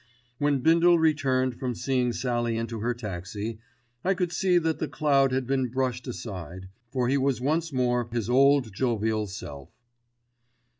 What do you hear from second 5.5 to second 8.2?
brushed aside; for he was once more